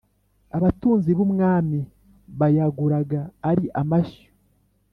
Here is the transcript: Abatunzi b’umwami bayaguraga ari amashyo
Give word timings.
Abatunzi 0.57 1.09
b’umwami 1.17 1.79
bayaguraga 2.39 3.21
ari 3.49 3.65
amashyo 3.81 4.29